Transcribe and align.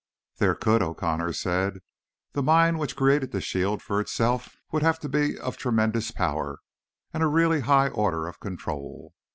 "There 0.37 0.55
could," 0.55 0.81
O'Connor 0.81 1.31
said. 1.31 1.77
"The 2.33 2.41
mind 2.41 2.79
which 2.79 2.95
created 2.95 3.29
the 3.31 3.39
shield 3.39 3.83
for 3.83 4.01
itself 4.01 4.57
would 4.71 4.81
have 4.81 4.97
to 5.01 5.07
be 5.09 5.37
of 5.37 5.57
tremendous 5.57 6.09
power 6.09 6.57
and 7.13 7.21
a 7.21 7.27
really 7.27 7.59
high 7.59 7.89
order 7.89 8.25
of 8.25 8.39
control. 8.39 9.13